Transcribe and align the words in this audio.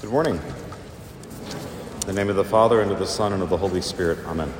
Good 0.00 0.12
morning. 0.12 0.40
In 2.00 2.06
the 2.06 2.14
name 2.14 2.30
of 2.30 2.36
the 2.36 2.42
Father, 2.42 2.80
and 2.80 2.90
of 2.90 2.98
the 2.98 3.06
Son, 3.06 3.34
and 3.34 3.42
of 3.42 3.50
the 3.50 3.58
Holy 3.58 3.82
Spirit. 3.82 4.18
Amen. 4.24 4.50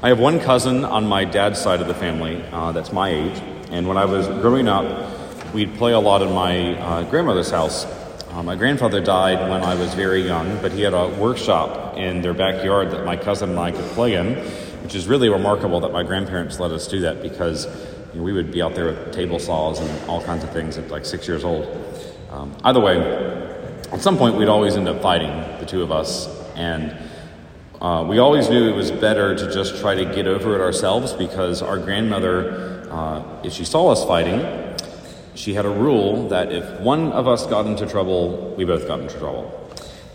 I 0.00 0.10
have 0.10 0.20
one 0.20 0.38
cousin 0.38 0.84
on 0.84 1.08
my 1.08 1.24
dad's 1.24 1.60
side 1.60 1.80
of 1.80 1.88
the 1.88 1.94
family 1.94 2.40
uh, 2.52 2.70
that's 2.70 2.92
my 2.92 3.10
age, 3.10 3.36
and 3.72 3.88
when 3.88 3.96
I 3.96 4.04
was 4.04 4.28
growing 4.28 4.68
up, 4.68 5.52
we'd 5.52 5.74
play 5.74 5.92
a 5.92 5.98
lot 5.98 6.22
in 6.22 6.32
my 6.32 6.78
uh, 6.78 7.02
grandmother's 7.10 7.50
house. 7.50 7.84
Uh, 8.30 8.44
my 8.44 8.54
grandfather 8.54 9.00
died 9.00 9.50
when 9.50 9.64
I 9.64 9.74
was 9.74 9.92
very 9.94 10.22
young, 10.22 10.62
but 10.62 10.70
he 10.70 10.82
had 10.82 10.94
a 10.94 11.08
workshop 11.08 11.96
in 11.96 12.22
their 12.22 12.34
backyard 12.34 12.92
that 12.92 13.04
my 13.04 13.16
cousin 13.16 13.50
and 13.50 13.58
I 13.58 13.72
could 13.72 13.86
play 13.86 14.14
in, 14.14 14.36
which 14.84 14.94
is 14.94 15.08
really 15.08 15.28
remarkable 15.28 15.80
that 15.80 15.90
my 15.90 16.04
grandparents 16.04 16.60
let 16.60 16.70
us 16.70 16.86
do 16.86 17.00
that 17.00 17.22
because 17.22 17.66
you 18.12 18.20
know, 18.20 18.22
we 18.22 18.32
would 18.32 18.52
be 18.52 18.62
out 18.62 18.76
there 18.76 18.84
with 18.84 19.12
table 19.12 19.40
saws 19.40 19.80
and 19.80 20.08
all 20.08 20.22
kinds 20.22 20.44
of 20.44 20.52
things 20.52 20.78
at 20.78 20.92
like 20.92 21.04
six 21.04 21.26
years 21.26 21.42
old. 21.42 21.66
Um, 22.30 22.54
either 22.62 22.78
way, 22.78 23.55
at 23.96 24.02
some 24.02 24.18
point 24.18 24.36
we'd 24.36 24.46
always 24.46 24.76
end 24.76 24.88
up 24.88 25.00
fighting, 25.00 25.30
the 25.58 25.64
two 25.64 25.82
of 25.82 25.90
us, 25.90 26.28
and 26.54 26.94
uh, 27.80 28.04
we 28.06 28.18
always 28.18 28.50
knew 28.50 28.68
it 28.68 28.76
was 28.76 28.90
better 28.90 29.34
to 29.34 29.50
just 29.50 29.80
try 29.80 29.94
to 29.94 30.04
get 30.14 30.26
over 30.26 30.54
it 30.54 30.60
ourselves 30.60 31.14
because 31.14 31.62
our 31.62 31.78
grandmother, 31.78 32.86
uh, 32.90 33.22
if 33.42 33.54
she 33.54 33.64
saw 33.64 33.88
us 33.88 34.04
fighting, 34.04 34.76
she 35.34 35.54
had 35.54 35.64
a 35.64 35.70
rule 35.70 36.28
that 36.28 36.52
if 36.52 36.78
one 36.80 37.10
of 37.12 37.26
us 37.26 37.46
got 37.46 37.64
into 37.64 37.86
trouble, 37.86 38.54
we 38.58 38.66
both 38.66 38.86
got 38.86 39.00
into 39.00 39.18
trouble. 39.18 39.50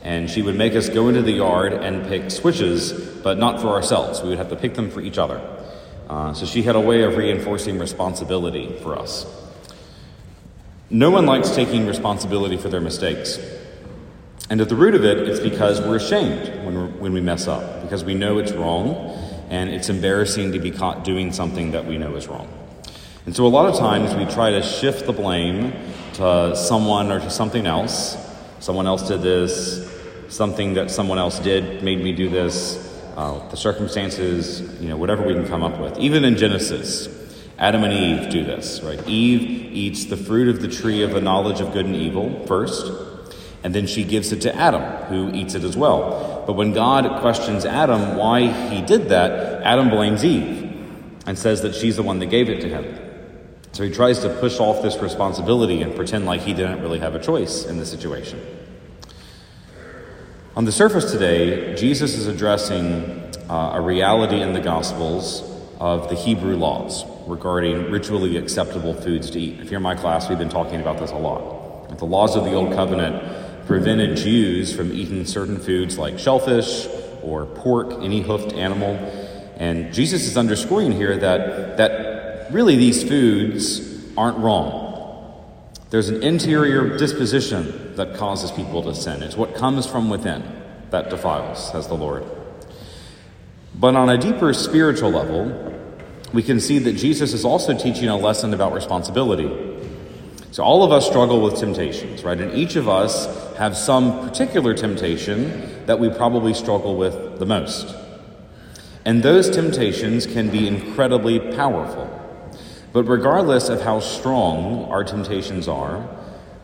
And 0.03 0.30
she 0.30 0.44
would 0.44 0.55
make 0.55 0.75
us 0.75 0.88
go 0.88 1.08
into 1.08 1.23
the 1.23 1.31
yard 1.31 1.73
and 1.73 2.08
pick 2.08 2.30
switches, 2.30 2.94
but 3.23 3.39
not 3.39 3.59
for 3.59 3.70
ourselves. 3.70 4.22
We 4.22 4.30
would 4.30 4.38
have 4.38 4.50
to 4.50 4.55
pick 4.55 4.75
them 4.75 4.91
for 4.91 5.02
each 5.02 5.17
other. 5.17 5.41
Uh, 6.08 6.36
so 6.36 6.45
she 6.45 6.61
had 6.61 6.75
a 6.75 6.80
way 6.80 7.02
of 7.02 7.17
reinforcing 7.17 7.80
responsibility 7.80 8.77
for 8.84 8.95
us. 8.95 9.25
No 10.91 11.09
one 11.09 11.25
likes 11.25 11.55
taking 11.55 11.88
responsibility 11.88 12.58
for 12.58 12.70
their 12.70 12.81
mistakes. 12.81 13.39
And 14.52 14.60
at 14.60 14.68
the 14.68 14.76
root 14.76 14.96
of 14.96 15.05
it, 15.05 15.30
it's 15.30 15.40
because 15.40 15.80
we're 15.80 15.96
ashamed 15.96 16.66
when, 16.66 16.76
we're, 16.76 16.88
when 17.00 17.14
we 17.14 17.22
mess 17.22 17.48
up, 17.48 17.84
because 17.84 18.03
we 18.03 18.16
know 18.16 18.38
it's 18.38 18.52
wrong, 18.52 19.17
and 19.50 19.70
it's 19.70 19.88
embarrassing 19.88 20.52
to 20.52 20.59
be 20.59 20.72
caught 20.72 21.06
doing 21.06 21.31
something 21.31 21.72
that 21.72 21.86
we 21.86 21.98
know 21.98 22.17
is 22.17 22.28
wrong. 22.28 22.50
And 23.25 23.34
so 23.34 23.45
a 23.45 23.48
lot 23.48 23.70
of 23.70 23.80
times 23.80 24.14
we 24.14 24.25
try 24.25 24.52
to 24.52 24.62
shift 24.62 25.06
the 25.06 25.14
blame 25.14 25.72
to 26.16 26.53
someone 26.58 27.14
or 27.14 27.22
to 27.22 27.30
something 27.30 27.66
else. 27.66 28.17
Someone 28.59 28.88
else 28.88 29.08
did 29.08 29.22
this, 29.22 29.90
something 30.28 30.73
that 30.73 30.92
someone 30.92 31.18
else 31.18 31.40
did 31.40 31.81
made 31.81 32.03
me 32.03 32.12
do 32.12 32.28
this, 32.28 33.02
uh, 33.16 33.47
the 33.52 33.56
circumstances, 33.56 34.59
you 34.81 34.90
know, 34.90 34.97
whatever 34.97 35.25
we 35.25 35.34
can 35.34 35.47
come 35.47 35.64
up 35.64 35.80
with. 35.80 35.97
Even 35.97 36.25
in 36.25 36.36
Genesis, 36.36 37.08
Adam 37.58 37.86
and 37.86 37.94
Eve 37.94 38.30
do 38.30 38.44
this, 38.44 38.81
right? 38.81 39.02
Eve 39.08 39.44
eats 39.72 40.03
the 40.08 40.18
fruit 40.18 40.50
of 40.50 40.62
the 40.62 40.68
tree 40.68 41.03
of 41.03 41.12
the 41.12 41.22
knowledge 41.22 41.62
of 41.62 41.72
good 41.72 41.86
and 41.86 41.95
evil 41.95 42.45
first. 42.47 43.00
And 43.64 43.76
then 43.76 43.86
she 43.86 44.04
gives 44.04 44.31
it 44.31 44.42
to 44.42 44.56
Adam, 44.56 44.81
who 45.06 45.31
eats 45.36 45.54
it 45.54 45.64
as 45.64 45.78
well. 45.78 46.44
But 46.48 46.54
when 46.54 46.73
God 46.73 47.22
questions 47.22 47.66
Adam 47.66 48.18
why 48.18 48.48
he 48.70 48.81
did 48.81 49.09
that, 49.09 49.62
Adam 49.64 49.90
blames 49.90 50.26
Eve 50.26 50.76
and 51.28 51.38
says 51.38 51.62
that 51.62 51.76
she's 51.76 51.95
the 51.95 52.03
one 52.03 52.20
that 52.20 52.28
gave 52.28 52.50
it 52.50 52.62
to 52.62 52.70
him. 52.70 52.98
So 53.73 53.84
he 53.84 53.92
tries 53.92 54.20
to 54.20 54.30
push 54.40 54.59
off 54.59 54.81
this 54.81 54.98
responsibility 54.98 55.81
and 55.81 55.95
pretend 55.95 56.26
like 56.26 56.42
he 56.42 56.53
didn't 56.53 56.81
really 56.81 57.00
have 57.00 57.16
a 57.16 57.20
choice 57.20 57.66
in 57.66 57.78
the 57.78 57.86
situation. 57.86 58.42
On 60.56 60.66
the 60.66 60.72
surface 60.72 61.09
today, 61.09 61.75
Jesus 61.75 62.18
is 62.18 62.28
addressing 62.28 63.31
uh, 63.50 63.72
a 63.75 63.81
reality 63.81 64.42
in 64.42 64.52
the 64.53 64.59
Gospels 64.59 65.44
of 65.80 66.09
the 66.09 66.16
Hebrew 66.16 66.58
laws 66.58 67.06
regarding 67.28 67.90
ritually 67.90 68.36
acceptable 68.36 68.94
foods 68.94 69.30
to 69.31 69.40
eat. 69.40 69.62
If 69.62 69.72
you're 69.72 69.78
in 69.78 69.84
my 69.84 69.96
class, 69.96 70.28
we've 70.28 70.38
been 70.38 70.50
talking 70.50 70.81
about 70.81 71.00
this 71.00 71.12
a 71.12 71.16
lot. 71.16 71.98
The 71.98 72.06
laws 72.06 72.36
of 72.36 72.44
the 72.44 72.53
Old 72.53 72.73
Covenant 72.73 73.41
prevented 73.66 74.17
Jews 74.17 74.76
from 74.76 74.92
eating 74.92 75.26
certain 75.26 75.59
foods 75.59 75.98
like 75.98 76.20
shellfish 76.20 76.88
or 77.22 77.45
pork, 77.45 77.94
any 78.02 78.22
hoofed 78.22 78.53
animal. 78.53 78.95
And 79.58 79.94
Jesus 79.94 80.28
is 80.28 80.38
underscoring 80.38 80.91
here 80.91 81.18
that, 81.18 81.78
that 81.78 82.52
really 82.52 82.75
these 82.75 83.03
foods 83.03 84.16
aren't 84.18 84.38
wrong. 84.38 84.90
There's 85.90 86.09
an 86.09 86.24
interior 86.24 86.97
disposition 86.97 87.96
that 87.96 88.16
causes 88.16 88.50
people 88.52 88.81
to 88.84 88.96
sin. 88.96 89.22
It's 89.22 89.35
what 89.35 89.56
comes 89.56 89.85
from 89.85 90.09
within 90.09 90.44
that 90.90 91.09
defiles, 91.09 91.72
says 91.72 91.88
the 91.88 91.96
Lord. 91.96 92.24
But 93.75 93.96
on 93.96 94.09
a 94.09 94.18
deeper 94.18 94.53
spiritual 94.53 95.12
level, 95.12 95.72
we 96.34 96.44
can 96.44 96.59
see 96.59 96.80
that 96.80 96.94
Jesus 96.94 97.34
is 97.34 97.44
also 97.44 97.78
teaching 97.78 98.08
a 98.08 98.18
lesson 98.18 98.53
about 98.53 98.74
responsibility. 98.74 99.71
So, 100.61 100.66
all 100.66 100.83
of 100.83 100.91
us 100.91 101.07
struggle 101.07 101.41
with 101.41 101.57
temptations, 101.57 102.23
right? 102.23 102.39
And 102.39 102.53
each 102.53 102.75
of 102.75 102.88
us 102.88 103.25
have 103.55 103.75
some 103.75 104.29
particular 104.29 104.75
temptation 104.75 105.88
that 105.88 105.99
we 105.99 106.07
probably 106.07 106.53
struggle 106.53 106.97
with 106.97 107.39
the 107.39 107.47
most. 107.47 107.95
And 109.03 109.23
those 109.23 109.49
temptations 109.49 110.27
can 110.27 110.51
be 110.51 110.67
incredibly 110.67 111.39
powerful. 111.39 112.07
But 112.94 113.05
regardless 113.05 113.69
of 113.69 113.81
how 113.81 114.01
strong 114.01 114.85
our 114.85 115.03
temptations 115.03 115.67
are, 115.67 116.07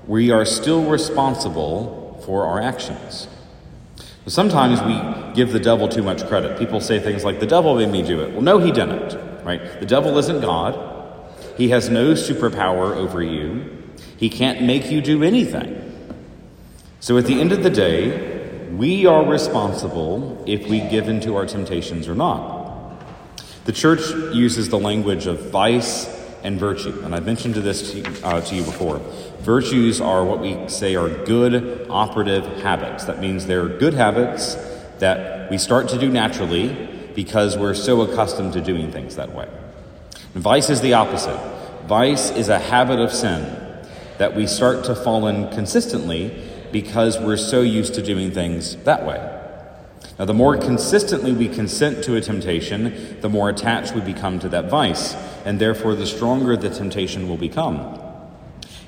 we 0.06 0.30
are 0.30 0.46
still 0.46 0.88
responsible 0.88 2.22
for 2.24 2.46
our 2.46 2.62
actions. 2.62 3.28
Sometimes 4.28 4.80
we 4.84 5.34
give 5.34 5.54
the 5.54 5.60
devil 5.60 5.90
too 5.90 6.04
much 6.04 6.24
credit. 6.28 6.60
People 6.60 6.82
say 6.82 7.00
things 7.00 7.26
like, 7.26 7.40
the 7.40 7.48
devil 7.48 7.74
made 7.78 7.90
me 7.90 8.04
do 8.04 8.22
it. 8.22 8.32
Well, 8.34 8.44
no, 8.44 8.60
he 8.60 8.72
didn't, 8.72 9.44
right? 9.44 9.80
The 9.80 9.88
devil 9.88 10.16
isn't 10.20 10.42
God. 10.42 10.76
He 11.58 11.70
has 11.70 11.90
no 11.90 12.14
superpower 12.14 12.96
over 12.96 13.24
you. 13.24 13.77
He 14.18 14.30
can't 14.30 14.64
make 14.64 14.92
you 14.92 15.02
do 15.02 15.24
anything. 15.24 15.84
So 17.00 17.18
at 17.18 17.26
the 17.26 17.40
end 17.40 17.52
of 17.52 17.64
the 17.64 17.70
day, 17.70 18.70
we 18.72 19.06
are 19.06 19.24
responsible 19.26 20.44
if 20.48 20.68
we 20.68 20.82
give 20.82 21.08
in 21.08 21.22
to 21.22 21.36
our 21.36 21.46
temptations 21.46 22.08
or 22.08 22.16
not. 22.16 23.00
The 23.66 23.72
church 23.72 24.02
uses 24.34 24.70
the 24.70 24.80
language 24.80 25.28
of 25.28 25.52
vice 25.52 26.08
and 26.44 26.60
virtue, 26.60 27.02
and 27.04 27.14
I've 27.16 27.26
mentioned 27.26 27.56
this 27.56 27.92
to, 27.92 28.26
uh, 28.26 28.42
to 28.42 28.56
you 28.56 28.64
before. 28.64 29.00
Virtues 29.40 30.02
are 30.02 30.24
what 30.24 30.40
we 30.40 30.68
say 30.68 30.96
are 30.96 31.10
good 31.26 31.88
operative 31.90 32.46
habits. 32.62 33.06
That 33.06 33.20
means 33.20 33.46
they're 33.46 33.68
good 33.68 33.94
habits 33.94 34.56
that 35.00 35.50
we 35.52 35.58
start 35.58 35.90
to 35.90 35.98
do 35.98 36.10
naturally 36.10 37.10
because 37.16 37.58
we're 37.58 37.74
so 37.74 38.02
accustomed 38.02 38.54
to 38.54 38.62
doing 38.62 38.92
things 38.92 39.16
that 39.16 39.34
way. 39.34 39.48
And 40.34 40.44
vice 40.44 40.70
is 40.70 40.82
the 40.82 40.94
opposite. 40.94 41.40
Vice 41.88 42.32
is 42.32 42.50
a 42.50 42.60
habit 42.60 43.00
of 43.00 43.12
sin 43.12 43.57
that 44.18 44.36
we 44.36 44.48
start 44.48 44.84
to 44.86 44.96
fall 44.96 45.28
in 45.28 45.50
consistently 45.52 46.36
because 46.72 47.20
we're 47.20 47.38
so 47.38 47.62
used 47.62 47.94
to 47.96 48.02
doing 48.02 48.32
things 48.32 48.76
that 48.84 49.06
way. 49.06 49.34
Now, 50.20 50.26
the 50.26 50.34
more 50.34 50.58
consistently 50.58 51.32
we 51.32 51.48
consent 51.48 52.04
to 52.06 52.16
a 52.16 52.22
temptation, 52.22 53.18
the 53.22 53.30
more 53.30 53.50
attached 53.50 53.94
we 53.94 54.02
become 54.02 54.40
to 54.40 54.50
that 54.50 54.70
vice, 54.70 55.14
and 55.46 55.60
therefore 55.60 55.94
the 55.96 56.08
stronger 56.08 56.58
the 56.58 56.70
temptation 56.70 57.30
will 57.30 57.38
become. 57.38 58.00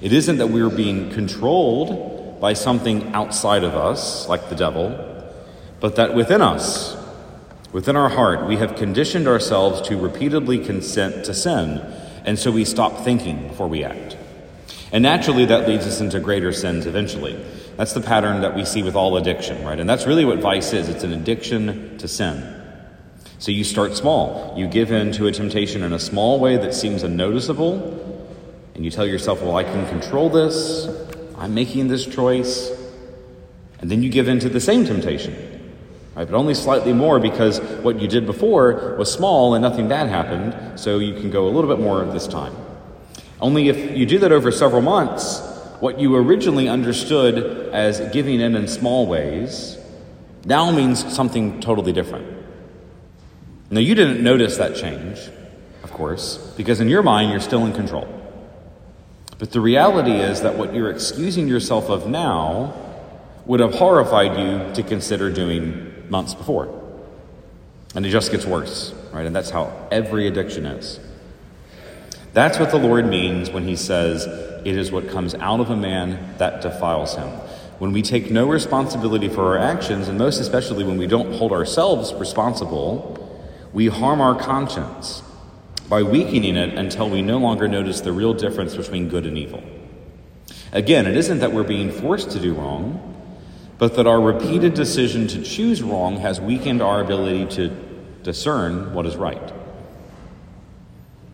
It 0.02 0.12
isn't 0.12 0.38
that 0.38 0.48
we're 0.48 0.70
being 0.70 1.12
controlled 1.12 2.40
by 2.40 2.54
something 2.54 3.14
outside 3.14 3.64
of 3.64 3.76
us, 3.76 4.28
like 4.28 4.50
the 4.50 4.56
devil, 4.56 5.06
but 5.80 5.96
that 5.98 6.16
within 6.16 6.42
us, 6.42 6.98
within 7.72 7.96
our 7.96 8.10
heart, 8.10 8.48
we 8.48 8.58
have 8.58 8.76
conditioned 8.76 9.28
ourselves 9.28 9.82
to 9.88 9.98
repeatedly 9.98 10.58
consent 10.58 11.26
to 11.26 11.34
sin, 11.34 11.80
and 12.26 12.40
so 12.40 12.50
we 12.50 12.66
stop 12.66 13.04
thinking 13.04 13.50
before 13.50 13.68
we 13.68 13.84
act. 13.84 14.18
And 14.92 15.04
naturally, 15.04 15.46
that 15.46 15.68
leads 15.68 15.86
us 15.86 16.02
into 16.02 16.20
greater 16.20 16.52
sins 16.52 16.86
eventually. 16.86 17.34
That's 17.78 17.94
the 17.94 18.02
pattern 18.02 18.42
that 18.42 18.56
we 18.56 18.66
see 18.66 18.84
with 18.84 18.96
all 18.96 19.18
addiction, 19.18 19.64
right? 19.64 19.80
And 19.80 19.90
that's 19.90 20.08
really 20.08 20.26
what 20.26 20.40
vice 20.40 20.74
is 20.74 20.90
it's 20.90 21.04
an 21.04 21.14
addiction 21.14 21.98
to 22.00 22.08
sin. 22.08 22.56
So 23.38 23.52
you 23.52 23.64
start 23.64 23.96
small. 23.96 24.54
You 24.58 24.68
give 24.68 24.92
in 24.92 25.12
to 25.14 25.28
a 25.28 25.32
temptation 25.32 25.84
in 25.84 25.94
a 25.94 26.00
small 26.00 26.40
way 26.40 26.58
that 26.58 26.74
seems 26.74 27.04
unnoticeable, 27.04 28.26
and 28.76 28.84
you 28.84 28.92
tell 28.92 29.06
yourself, 29.06 29.42
well, 29.42 29.56
I 29.56 29.64
can 29.64 29.88
control 29.88 30.30
this. 30.30 30.88
I'm 31.38 31.54
making 31.54 31.88
this 31.88 32.06
choice. 32.06 32.72
And 33.80 33.90
then 33.90 34.04
you 34.04 34.10
give 34.10 34.28
in 34.28 34.40
to 34.40 34.50
the 34.50 34.60
same 34.60 34.84
temptation, 34.84 35.34
right? 36.16 36.26
But 36.30 36.36
only 36.36 36.54
slightly 36.54 36.92
more 36.92 37.20
because 37.20 37.62
what 37.82 38.02
you 38.02 38.10
did 38.10 38.26
before 38.26 38.96
was 38.98 39.12
small 39.12 39.54
and 39.54 39.62
nothing 39.62 39.88
bad 39.88 40.10
happened, 40.10 40.80
so 40.80 41.00
you 41.00 41.14
can 41.14 41.30
go 41.30 41.48
a 41.48 41.52
little 41.52 41.74
bit 41.74 41.82
more 41.82 42.04
this 42.06 42.28
time. 42.28 42.54
Only 43.42 43.70
if 43.70 43.98
you 43.98 44.06
do 44.06 44.20
that 44.20 44.32
over 44.32 44.52
several 44.52 44.82
months, 44.82 45.40
what 45.80 46.00
you 46.00 46.16
originally 46.16 46.68
understood 46.68 47.74
as 47.74 48.02
giving 48.12 48.42
in 48.42 48.56
in 48.56 48.68
small 48.68 49.08
ways 49.08 49.78
now 50.46 50.72
means 50.72 51.14
something 51.14 51.62
totally 51.62 51.94
different. 51.94 52.38
Now, 53.72 53.80
you 53.80 53.96
didn't 53.96 54.24
notice 54.24 54.58
that 54.58 54.76
change, 54.76 55.30
of 55.84 55.92
course, 55.92 56.38
because 56.58 56.82
in 56.82 56.90
your 56.90 57.04
mind 57.04 57.32
you're 57.32 57.40
still 57.40 57.66
in 57.66 57.74
control. 57.74 58.08
But 59.38 59.52
the 59.52 59.62
reality 59.62 60.12
is 60.12 60.42
that 60.42 60.56
what 60.56 60.74
you're 60.74 60.90
excusing 60.90 61.48
yourself 61.48 61.90
of 61.90 62.08
now 62.08 62.74
would 63.46 63.60
have 63.60 63.76
horrified 63.76 64.38
you 64.38 64.74
to 64.74 64.84
consider 64.84 65.32
doing 65.32 66.10
months 66.10 66.34
before. 66.34 66.76
And 67.96 68.06
it 68.06 68.10
just 68.10 68.32
gets 68.32 68.46
worse, 68.46 68.94
right? 69.14 69.26
And 69.26 69.36
that's 69.36 69.50
how 69.50 69.88
every 69.92 70.28
addiction 70.28 70.66
is. 70.66 71.00
That's 72.34 72.60
what 72.60 72.72
the 72.72 72.78
Lord 72.78 73.08
means 73.08 73.50
when 73.50 73.64
he 73.68 73.76
says, 73.76 74.26
It 74.66 74.76
is 74.76 74.92
what 74.92 75.10
comes 75.10 75.34
out 75.36 75.60
of 75.60 75.70
a 75.70 75.76
man 75.76 76.36
that 76.38 76.62
defiles 76.62 77.16
him. 77.16 77.30
when 77.80 77.94
we 77.94 78.02
take 78.02 78.30
no 78.30 78.46
responsibility 78.46 79.30
for 79.30 79.46
our 79.46 79.58
actions, 79.58 80.10
and 80.10 80.18
most 80.18 80.42
especially 80.42 80.84
when 80.84 80.98
we 80.98 81.08
don't 81.08 81.34
hold 81.36 81.54
ourselves 81.54 82.14
responsible, 82.14 83.16
we 83.72 83.88
harm 83.88 84.20
our 84.20 84.36
conscience 84.38 85.24
by 85.88 86.04
weakening 86.04 86.58
it 86.58 86.78
until 86.78 87.10
we 87.10 87.22
no 87.22 87.38
longer 87.38 87.68
notice 87.68 88.02
the 88.02 88.12
real 88.12 88.34
difference 88.34 88.76
between 88.76 89.08
good 89.08 89.26
and 89.26 89.38
evil. 89.38 89.64
Again, 90.72 91.08
it 91.08 91.16
isn't 91.16 91.40
that 91.40 91.54
we're 91.54 91.64
being 91.64 91.90
forced 91.92 92.32
to 92.32 92.40
do 92.40 92.54
wrong, 92.54 93.06
but 93.78 93.96
that 93.96 94.06
our 94.06 94.22
repeated 94.22 94.74
decision 94.74 95.28
to 95.28 95.42
choose 95.42 95.82
wrong 95.82 96.18
has 96.18 96.40
weakened 96.40 96.82
our 96.82 97.02
ability 97.02 97.46
to 97.56 97.70
discern 98.24 98.94
what 98.94 99.06
is 99.06 99.16
right. 99.16 99.54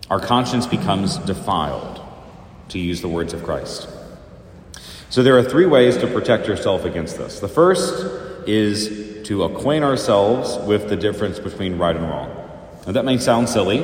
Our 0.10 0.20
conscience 0.20 0.68
becomes 0.68 1.18
defiled, 1.18 2.02
to 2.70 2.80
use 2.80 3.02
the 3.02 3.08
words 3.08 3.34
of 3.34 3.44
Christ. 3.44 3.88
So 5.10 5.24
there 5.24 5.38
are 5.38 5.44
three 5.44 5.66
ways 5.66 5.98
to 5.98 6.08
protect 6.08 6.48
yourself 6.48 6.84
against 6.84 7.18
this. 7.18 7.40
The 7.40 7.48
first 7.48 8.48
is 8.48 9.24
to 9.28 9.44
acquaint 9.44 9.84
ourselves 9.84 10.58
with 10.68 10.90
the 10.90 10.96
difference 10.96 11.40
between 11.40 11.78
right 11.78 11.96
and 11.96 12.06
wrong. 12.08 12.30
Now, 12.86 12.92
that 12.92 13.06
may 13.06 13.18
sound 13.18 13.50
silly, 13.50 13.82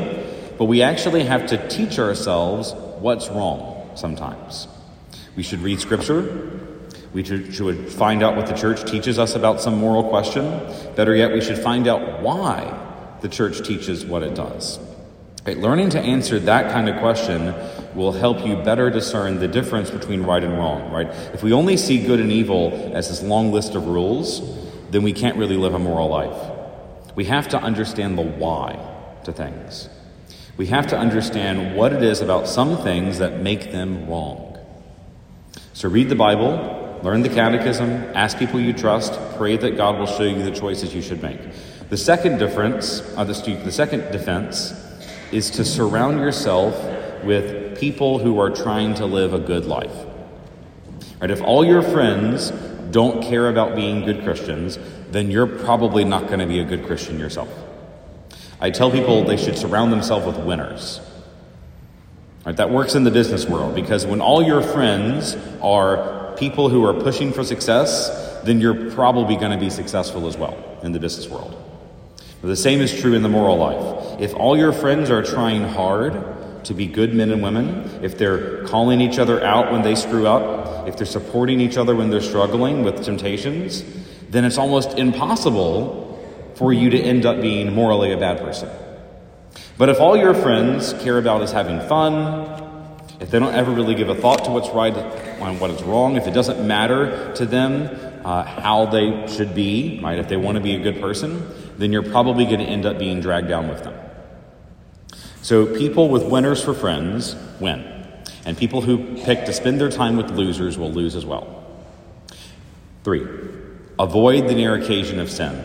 but 0.58 0.66
we 0.66 0.82
actually 0.82 1.24
have 1.24 1.48
to 1.48 1.68
teach 1.70 1.98
ourselves 1.98 2.74
what's 3.00 3.30
wrong 3.30 3.90
sometimes. 3.96 4.68
We 5.36 5.44
should 5.44 5.60
read 5.60 5.80
Scripture. 5.80 6.60
We 7.14 7.24
should 7.24 7.90
find 7.92 8.22
out 8.22 8.36
what 8.36 8.48
the 8.48 8.54
church 8.54 8.90
teaches 8.90 9.18
us 9.18 9.36
about 9.36 9.60
some 9.62 9.78
moral 9.78 10.08
question. 10.10 10.44
Better 10.96 11.16
yet, 11.16 11.34
we 11.34 11.42
should 11.42 11.58
find 11.58 11.88
out 11.88 12.22
why 12.22 12.78
the 13.22 13.30
church 13.30 13.66
teaches 13.66 14.06
what 14.06 14.22
it 14.22 14.36
does. 14.36 14.80
Right, 15.46 15.58
learning 15.58 15.90
to 15.92 16.00
answer 16.00 16.38
that 16.40 16.72
kind 16.72 16.88
of 16.88 17.00
question 17.00 17.56
will 17.96 18.12
help 18.12 18.46
you 18.46 18.58
better 18.58 18.92
discern 18.92 19.40
the 19.40 19.48
difference 19.48 19.90
between 19.90 20.22
right 20.22 20.44
and 20.44 20.54
wrong, 20.54 20.92
right? 20.92 21.08
If 21.34 21.42
we 21.42 21.52
only 21.52 21.78
see 21.78 22.06
good 22.06 22.20
and 22.20 22.32
evil 22.32 22.92
as 22.94 23.10
this 23.10 23.24
long 23.24 23.52
list 23.52 23.74
of 23.74 23.88
rules, 23.88 24.42
then 24.92 25.02
we 25.02 25.14
can't 25.14 25.38
really 25.38 25.58
live 25.58 25.74
a 25.74 25.80
moral 25.80 26.10
life. 26.10 26.52
We 27.16 27.26
have 27.26 27.48
to 27.50 27.58
understand 27.58 28.20
the 28.20 28.22
why 28.22 28.78
to 29.24 29.34
things. 29.34 29.90
We 30.58 30.68
have 30.68 30.86
to 30.88 30.98
understand 30.98 31.76
what 31.76 31.92
it 31.92 32.04
is 32.04 32.22
about 32.22 32.48
some 32.48 32.78
things 32.78 33.18
that 33.18 33.40
make 33.40 33.72
them 33.72 34.08
wrong. 34.08 34.60
So 35.74 35.90
read 35.90 36.10
the 36.10 36.16
Bible, 36.16 37.00
learn 37.02 37.24
the 37.24 37.30
catechism, 37.30 37.90
ask 38.14 38.38
people 38.38 38.60
you 38.60 38.74
trust, 38.74 39.14
pray 39.38 39.58
that 39.58 39.76
God 39.76 39.98
will 39.98 40.06
show 40.06 40.24
you 40.24 40.44
the 40.44 40.52
choices 40.52 40.94
you 40.94 41.02
should 41.02 41.24
make. 41.24 41.40
The 41.90 41.98
second 41.98 42.38
difference, 42.38 43.02
uh, 43.18 43.24
the, 43.24 43.34
the 43.64 43.72
second 43.72 44.12
defense, 44.12 44.72
is 45.32 45.50
to 45.52 45.66
surround 45.66 46.20
yourself 46.20 46.76
with 47.24 47.80
people 47.80 48.20
who 48.20 48.40
are 48.40 48.50
trying 48.50 48.94
to 48.96 49.06
live 49.06 49.34
a 49.34 49.40
good 49.40 49.66
life. 49.66 49.96
Right? 51.20 51.32
If 51.32 51.42
all 51.42 51.64
your 51.66 51.82
friends 51.82 52.52
don't 52.92 53.24
care 53.24 53.50
about 53.50 53.76
being 53.76 54.04
good 54.06 54.24
Christians, 54.24 54.78
then 55.12 55.32
you're 55.32 55.48
probably 55.48 56.04
not 56.04 56.28
going 56.28 56.40
to 56.40 56.46
be 56.46 56.60
a 56.60 56.66
good 56.66 56.86
Christian 56.86 57.20
yourself. 57.20 57.50
I 58.60 58.70
tell 58.70 58.92
people 58.92 59.24
they 59.24 59.38
should 59.38 59.58
surround 59.58 59.92
themselves 59.92 60.26
with 60.26 60.38
winners. 60.38 61.00
Right? 62.46 62.56
That 62.56 62.70
works 62.70 62.96
in 62.96 63.04
the 63.04 63.12
business 63.12 63.46
world 63.46 63.76
because 63.76 64.06
when 64.06 64.22
all 64.22 64.44
your 64.44 64.62
friends 64.62 65.36
are 65.62 66.34
people 66.38 66.70
who 66.70 66.86
are 66.86 66.94
pushing 66.94 67.32
for 67.32 67.44
success, 67.44 68.42
then 68.44 68.60
you're 68.60 68.92
probably 68.92 69.36
going 69.36 69.52
to 69.52 69.58
be 69.58 69.70
successful 69.70 70.28
as 70.28 70.38
well 70.38 70.58
in 70.84 70.92
the 70.92 71.00
business 71.00 71.28
world. 71.28 71.71
The 72.42 72.56
same 72.56 72.82
is 72.82 73.00
true 73.00 73.14
in 73.14 73.22
the 73.22 73.30
moral 73.30 73.58
life. 73.58 74.20
If 74.20 74.34
all 74.34 74.58
your 74.58 74.74
friends 74.74 75.12
are 75.12 75.22
trying 75.22 75.64
hard 75.64 76.64
to 76.66 76.74
be 76.74 76.88
good 76.88 77.14
men 77.14 77.32
and 77.32 77.44
women, 77.44 78.00
if 78.04 78.18
they're 78.18 78.66
calling 78.66 79.00
each 79.00 79.20
other 79.20 79.44
out 79.44 79.72
when 79.72 79.84
they 79.84 79.94
screw 79.94 80.26
up, 80.28 80.88
if 80.88 80.98
they're 80.98 81.06
supporting 81.06 81.60
each 81.62 81.78
other 81.78 81.96
when 81.96 82.10
they're 82.10 82.22
struggling 82.22 82.84
with 82.84 83.04
temptations, 83.04 83.84
then 84.30 84.44
it's 84.44 84.58
almost 84.58 84.98
impossible 84.98 86.08
for 86.56 86.74
you 86.74 86.90
to 86.90 87.00
end 87.00 87.26
up 87.26 87.42
being 87.42 87.74
morally 87.74 88.12
a 88.12 88.18
bad 88.18 88.40
person. 88.40 88.70
But 89.78 89.90
if 89.90 90.00
all 90.00 90.18
your 90.18 90.34
friends 90.34 90.94
care 90.94 91.18
about 91.18 91.42
is 91.44 91.52
having 91.52 91.80
fun, 91.88 92.50
if 93.20 93.30
they 93.30 93.38
don't 93.38 93.54
ever 93.54 93.72
really 93.72 93.94
give 93.94 94.10
a 94.10 94.16
thought 94.16 94.46
to 94.46 94.52
what's 94.52 94.70
right 94.70 94.96
and 94.96 95.60
what 95.60 95.70
is 95.70 95.84
wrong, 95.84 96.16
if 96.16 96.26
it 96.26 96.34
doesn't 96.34 96.66
matter 96.66 97.34
to 97.36 97.46
them 97.46 97.90
uh, 98.26 98.44
how 98.44 98.88
they 98.88 99.28
should 99.28 99.54
be, 99.54 100.00
right, 100.04 100.18
if 100.18 100.28
they 100.28 100.38
want 100.38 100.56
to 100.56 100.62
be 100.62 100.76
a 100.76 100.80
good 100.80 101.00
person, 101.00 101.48
then 101.82 101.92
you're 101.92 102.04
probably 102.04 102.46
going 102.46 102.60
to 102.60 102.66
end 102.66 102.86
up 102.86 103.00
being 103.00 103.22
dragged 103.22 103.48
down 103.48 103.68
with 103.68 103.84
them. 103.84 103.96
So 105.42 105.66
people 105.66 106.10
with 106.10 106.24
winners 106.24 106.64
for 106.64 106.74
friends 106.74 107.36
win. 107.60 107.88
And 108.46 108.58
people 108.58 108.82
who 108.82 109.16
pick 109.24 109.46
to 109.46 109.54
spend 109.54 109.80
their 109.80 109.90
time 109.90 110.18
with 110.18 110.32
losers 110.32 110.78
will 110.78 110.92
lose 110.92 111.16
as 111.16 111.26
well. 111.26 111.66
Three, 113.04 113.28
avoid 114.00 114.48
the 114.48 114.56
near 114.56 114.76
occasion 114.76 115.20
of 115.20 115.30
sin. 115.30 115.64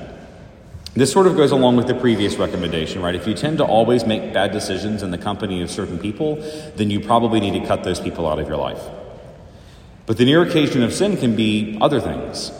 This 0.95 1.13
sort 1.13 1.27
of 1.27 1.37
goes 1.37 1.53
along 1.53 1.77
with 1.77 1.87
the 1.87 1.95
previous 1.95 2.37
recommendation, 2.37 3.03
right? 3.03 3.15
If 3.15 3.27
you 3.27 3.35
tend 3.35 3.59
to 3.59 3.65
always 3.65 4.07
make 4.07 4.33
bad 4.33 4.53
decisions 4.53 5.03
in 5.03 5.11
the 5.11 5.19
company 5.19 5.61
of 5.61 5.71
certain 5.71 5.99
people, 5.99 6.37
then 6.77 6.89
you 6.89 7.01
probably 7.01 7.39
need 7.39 7.61
to 7.61 7.67
cut 7.67 7.85
those 7.85 8.01
people 8.01 8.27
out 8.27 8.39
of 8.39 8.49
your 8.49 8.57
life. 8.57 8.83
But 10.07 10.17
the 10.17 10.25
near 10.25 10.43
occasion 10.43 10.83
of 10.83 10.95
sin 10.95 11.19
can 11.19 11.37
be 11.37 11.77
other 11.81 12.01
things. 12.01 12.51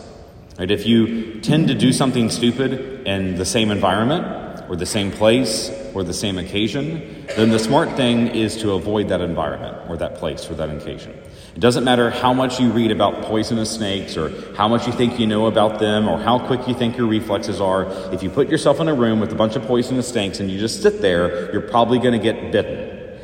Right? 0.57 0.71
If 0.71 0.85
you 0.85 1.39
tend 1.41 1.67
to 1.67 1.75
do 1.75 1.93
something 1.93 2.29
stupid 2.29 3.07
in 3.07 3.35
the 3.35 3.45
same 3.45 3.71
environment, 3.71 4.45
or 4.69 4.75
the 4.75 4.85
same 4.85 5.11
place, 5.11 5.71
or 5.93 6.03
the 6.03 6.13
same 6.13 6.37
occasion, 6.37 7.25
then 7.37 7.51
the 7.51 7.59
smart 7.59 7.89
thing 7.93 8.27
is 8.27 8.57
to 8.57 8.73
avoid 8.73 9.07
that 9.09 9.21
environment, 9.21 9.77
or 9.89 9.95
that 9.97 10.15
place, 10.15 10.49
or 10.49 10.55
that 10.55 10.69
occasion. 10.69 11.11
It 11.55 11.59
doesn't 11.59 11.85
matter 11.85 12.09
how 12.09 12.33
much 12.33 12.59
you 12.59 12.69
read 12.71 12.91
about 12.91 13.23
poisonous 13.23 13.73
snakes, 13.73 14.17
or 14.17 14.29
how 14.55 14.67
much 14.67 14.85
you 14.85 14.93
think 14.93 15.19
you 15.19 15.27
know 15.27 15.45
about 15.45 15.79
them, 15.79 16.09
or 16.09 16.19
how 16.19 16.39
quick 16.39 16.67
you 16.67 16.73
think 16.73 16.97
your 16.97 17.07
reflexes 17.07 17.61
are. 17.61 17.85
If 18.11 18.23
you 18.23 18.29
put 18.29 18.49
yourself 18.49 18.79
in 18.79 18.89
a 18.89 18.93
room 18.93 19.21
with 19.21 19.31
a 19.31 19.35
bunch 19.35 19.55
of 19.55 19.63
poisonous 19.63 20.09
snakes 20.09 20.39
and 20.39 20.51
you 20.51 20.59
just 20.59 20.81
sit 20.81 21.01
there, 21.01 21.51
you're 21.53 21.61
probably 21.61 21.99
going 21.99 22.13
to 22.13 22.19
get 22.19 22.51
bitten, 22.51 23.19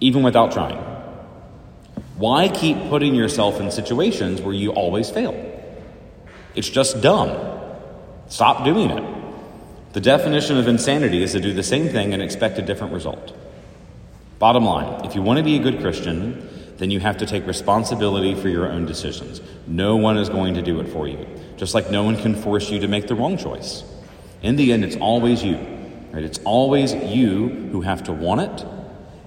even 0.00 0.22
without 0.24 0.52
trying. 0.52 0.78
Why 2.16 2.48
keep 2.48 2.76
putting 2.88 3.14
yourself 3.14 3.60
in 3.60 3.70
situations 3.70 4.40
where 4.40 4.54
you 4.54 4.72
always 4.72 5.10
fail? 5.10 5.51
It's 6.54 6.68
just 6.68 7.00
dumb. 7.00 7.30
Stop 8.28 8.64
doing 8.64 8.90
it. 8.90 9.22
The 9.92 10.00
definition 10.00 10.56
of 10.56 10.68
insanity 10.68 11.22
is 11.22 11.32
to 11.32 11.40
do 11.40 11.52
the 11.52 11.62
same 11.62 11.88
thing 11.88 12.14
and 12.14 12.22
expect 12.22 12.58
a 12.58 12.62
different 12.62 12.92
result. 12.92 13.36
Bottom 14.38 14.64
line 14.64 15.04
if 15.04 15.14
you 15.14 15.22
want 15.22 15.38
to 15.38 15.42
be 15.42 15.56
a 15.56 15.62
good 15.62 15.80
Christian, 15.80 16.48
then 16.78 16.90
you 16.90 17.00
have 17.00 17.18
to 17.18 17.26
take 17.26 17.46
responsibility 17.46 18.34
for 18.34 18.48
your 18.48 18.70
own 18.70 18.86
decisions. 18.86 19.40
No 19.66 19.96
one 19.96 20.16
is 20.16 20.28
going 20.28 20.54
to 20.54 20.62
do 20.62 20.80
it 20.80 20.88
for 20.88 21.06
you, 21.06 21.26
just 21.56 21.74
like 21.74 21.90
no 21.90 22.02
one 22.02 22.16
can 22.16 22.34
force 22.34 22.70
you 22.70 22.80
to 22.80 22.88
make 22.88 23.06
the 23.06 23.14
wrong 23.14 23.36
choice. 23.36 23.84
In 24.42 24.56
the 24.56 24.72
end, 24.72 24.84
it's 24.84 24.96
always 24.96 25.44
you. 25.44 25.56
Right? 26.10 26.24
It's 26.24 26.40
always 26.44 26.92
you 26.94 27.48
who 27.70 27.82
have 27.82 28.04
to 28.04 28.12
want 28.12 28.40
it 28.40 28.66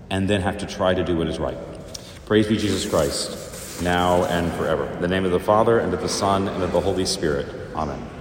and 0.10 0.28
then 0.30 0.42
have 0.42 0.58
to 0.60 0.66
try 0.66 0.94
to 0.94 1.04
do 1.04 1.18
what 1.18 1.28
is 1.28 1.40
right. 1.40 1.58
Praise 2.26 2.48
be 2.48 2.58
Jesus 2.58 2.88
Christ 2.88 3.55
now 3.82 4.26
and 4.26 4.52
forever. 4.54 4.86
In 4.86 5.02
the 5.02 5.08
name 5.08 5.26
of 5.26 5.32
the 5.32 5.40
Father, 5.40 5.80
and 5.80 5.94
of 5.94 6.02
the 6.02 6.10
Son, 6.10 6.48
and 6.48 6.64
of 6.64 6.72
the 6.72 6.82
Holy 6.82 7.06
Spirit. 7.06 7.48
Amen. 7.76 8.15